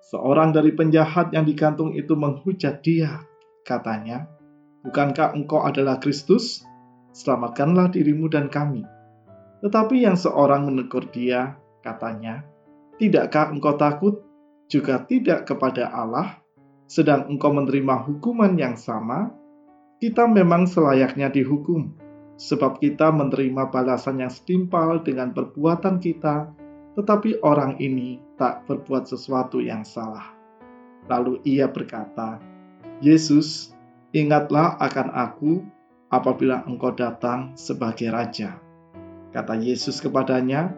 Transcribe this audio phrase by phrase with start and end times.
[0.09, 3.21] Seorang dari penjahat yang digantung itu menghujat dia.
[3.61, 4.25] Katanya,
[4.79, 6.63] Bukankah engkau adalah Kristus?
[7.11, 8.87] Selamatkanlah dirimu dan kami.
[9.59, 12.47] Tetapi yang seorang menegur dia, katanya,
[12.95, 14.23] Tidakkah engkau takut?
[14.71, 16.39] Juga tidak kepada Allah,
[16.87, 19.33] sedang engkau menerima hukuman yang sama?
[19.99, 21.91] Kita memang selayaknya dihukum,
[22.39, 26.55] sebab kita menerima balasan yang setimpal dengan perbuatan kita
[26.99, 30.35] tetapi orang ini tak berbuat sesuatu yang salah.
[31.07, 32.43] Lalu ia berkata,
[32.99, 33.71] "Yesus,
[34.11, 35.63] ingatlah akan aku
[36.11, 38.59] apabila engkau datang sebagai raja."
[39.31, 40.75] Kata Yesus kepadanya,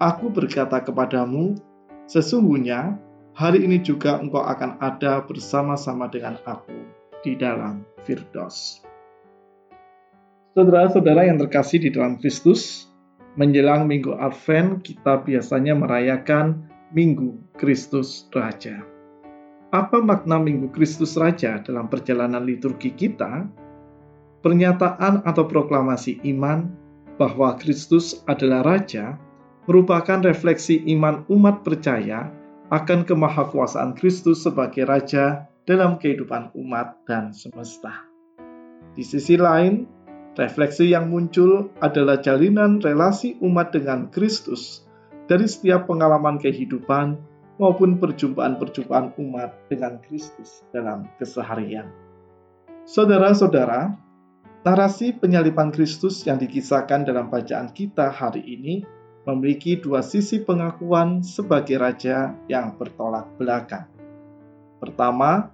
[0.00, 1.60] "Aku berkata kepadamu,
[2.08, 2.96] sesungguhnya
[3.36, 6.88] hari ini juga engkau akan ada bersama-sama dengan aku
[7.20, 8.80] di dalam Firdaus."
[10.56, 12.89] Saudara-saudara yang terkasih di dalam Kristus,
[13.38, 18.82] Menjelang Minggu Advent, kita biasanya merayakan Minggu Kristus Raja.
[19.70, 23.46] Apa makna Minggu Kristus Raja dalam perjalanan liturgi kita?
[24.42, 26.74] Pernyataan atau proklamasi iman
[27.22, 29.14] bahwa Kristus adalah Raja
[29.70, 32.34] merupakan refleksi iman umat percaya
[32.74, 37.94] akan kemahakuasaan Kristus sebagai Raja dalam kehidupan umat dan semesta.
[38.98, 39.86] Di sisi lain,
[40.38, 44.86] Refleksi yang muncul adalah jalinan relasi umat dengan Kristus
[45.26, 47.18] dari setiap pengalaman kehidupan
[47.58, 51.90] maupun perjumpaan-perjumpaan umat dengan Kristus dalam keseharian.
[52.86, 53.90] Saudara-saudara,
[54.62, 58.86] narasi penyaliban Kristus yang dikisahkan dalam bacaan kita hari ini
[59.26, 63.90] memiliki dua sisi pengakuan sebagai raja yang bertolak belakang.
[64.78, 65.50] Pertama,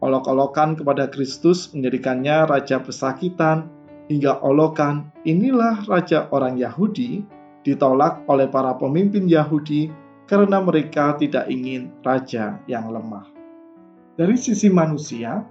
[0.00, 3.73] olok-olokan kepada Kristus menjadikannya raja pesakitan
[4.08, 7.24] hingga olokan inilah raja orang Yahudi
[7.64, 9.88] ditolak oleh para pemimpin Yahudi
[10.28, 13.28] karena mereka tidak ingin raja yang lemah.
[14.14, 15.42] Dari sisi manusia,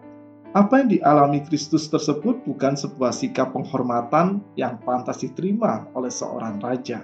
[0.54, 7.02] apa yang dialami Kristus tersebut bukan sebuah sikap penghormatan yang pantas diterima oleh seorang raja.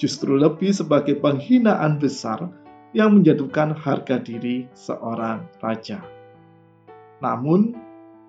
[0.00, 2.48] Justru lebih sebagai penghinaan besar
[2.96, 6.00] yang menjatuhkan harga diri seorang raja.
[7.20, 7.76] Namun,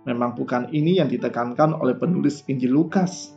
[0.07, 3.35] Memang bukan ini yang ditekankan oleh penulis Injil Lukas.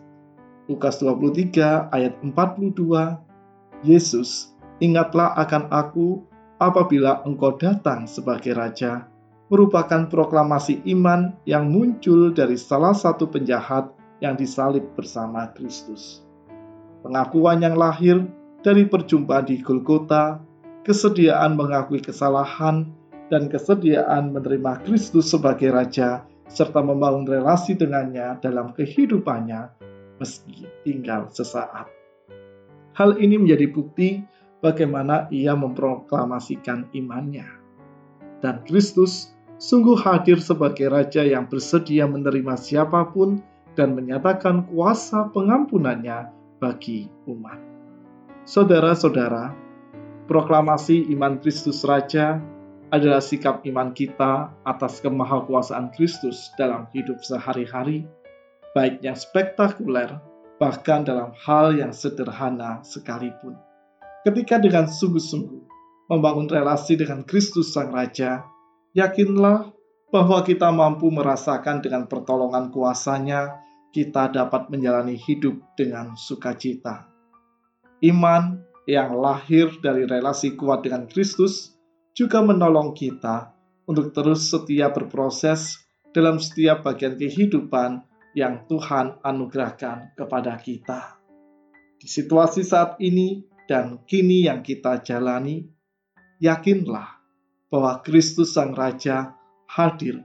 [0.71, 6.23] Lukas 23 ayat 42, Yesus, ingatlah akan aku
[6.63, 9.11] apabila engkau datang sebagai Raja,
[9.51, 13.91] merupakan proklamasi iman yang muncul dari salah satu penjahat
[14.23, 16.23] yang disalib bersama Kristus.
[17.03, 18.31] Pengakuan yang lahir
[18.63, 20.39] dari perjumpaan di Golgota,
[20.87, 22.87] kesediaan mengakui kesalahan,
[23.27, 29.71] dan kesediaan menerima Kristus sebagai Raja serta membangun relasi dengannya dalam kehidupannya
[30.19, 31.87] meski tinggal sesaat.
[32.99, 34.21] Hal ini menjadi bukti
[34.61, 37.47] bagaimana ia memproklamasikan imannya.
[38.43, 43.41] Dan Kristus sungguh hadir sebagai Raja yang bersedia menerima siapa pun
[43.79, 46.29] dan menyatakan kuasa pengampunannya
[46.61, 47.57] bagi umat.
[48.45, 49.55] Saudara-saudara,
[50.27, 52.43] proklamasi iman Kristus Raja
[52.91, 58.07] adalah sikap iman kita atas kemahakuasaan Kristus dalam hidup sehari-hari,
[58.75, 60.19] baik yang spektakuler,
[60.59, 63.55] bahkan dalam hal yang sederhana sekalipun.
[64.27, 65.63] Ketika dengan sungguh-sungguh
[66.11, 68.45] membangun relasi dengan Kristus Sang Raja,
[68.93, 69.71] yakinlah
[70.11, 73.63] bahwa kita mampu merasakan dengan pertolongan kuasanya,
[73.95, 77.07] kita dapat menjalani hidup dengan sukacita.
[78.03, 78.61] Iman
[78.91, 81.80] yang lahir dari relasi kuat dengan Kristus
[82.15, 83.55] juga menolong kita
[83.87, 88.03] untuk terus setia berproses dalam setiap bagian kehidupan
[88.35, 91.19] yang Tuhan anugerahkan kepada kita.
[91.99, 95.67] Di situasi saat ini dan kini yang kita jalani,
[96.39, 97.19] yakinlah
[97.71, 99.35] bahwa Kristus Sang Raja
[99.67, 100.23] hadir,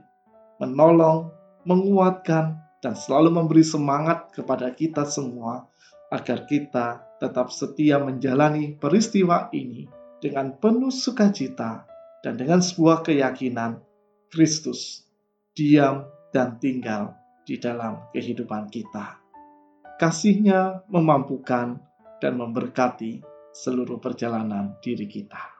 [0.58, 1.30] menolong,
[1.66, 5.66] menguatkan, dan selalu memberi semangat kepada kita semua
[6.10, 11.84] agar kita tetap setia menjalani peristiwa ini dengan penuh sukacita
[12.24, 13.80] dan dengan sebuah keyakinan
[14.32, 15.06] Kristus
[15.56, 16.04] diam
[16.34, 17.16] dan tinggal
[17.46, 19.22] di dalam kehidupan kita.
[19.96, 21.80] Kasihnya memampukan
[22.20, 23.24] dan memberkati
[23.56, 25.55] seluruh perjalanan diri kita.